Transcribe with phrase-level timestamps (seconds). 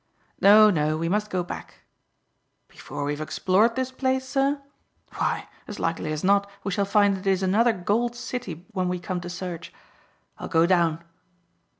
[0.41, 1.81] "No, no; we must go back."
[2.67, 4.59] "Before we've explored this place, sir?
[5.17, 8.97] Why, as likely as not we shall find it is another gold city when we
[8.97, 9.71] come to search.
[10.39, 11.03] I'll go down."